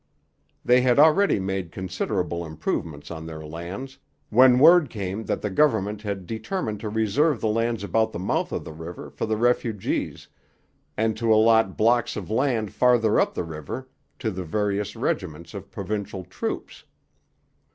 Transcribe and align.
They 0.65 0.81
had 0.81 0.97
already 0.97 1.39
made 1.39 1.71
considerable 1.71 2.43
improvements 2.43 3.11
on 3.11 3.27
their 3.27 3.45
lands, 3.45 3.99
when 4.31 4.57
word 4.57 4.89
came 4.89 5.25
that 5.25 5.43
the 5.43 5.51
government 5.51 6.01
had 6.01 6.25
determined 6.25 6.79
to 6.79 6.89
reserve 6.89 7.39
the 7.39 7.47
lands 7.49 7.83
about 7.83 8.11
the 8.11 8.17
mouth 8.17 8.51
of 8.51 8.63
the 8.63 8.73
river 8.73 9.11
for 9.11 9.27
the 9.27 9.37
refugees, 9.37 10.27
and 10.97 11.15
to 11.17 11.31
allot 11.31 11.77
blocks 11.77 12.15
of 12.15 12.31
land 12.31 12.73
farther 12.73 13.19
up 13.19 13.35
the 13.35 13.43
river 13.43 13.89
to 14.17 14.31
the 14.31 14.43
various 14.43 14.95
regiments 14.95 15.53
of 15.53 15.69
provincial 15.69 16.23
troops. 16.23 16.83